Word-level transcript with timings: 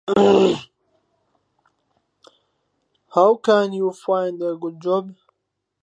لەگەڵ 0.03 0.53
هەواڵان 3.15 3.69
شوێنمان 4.01 4.53
گرت 4.61 5.07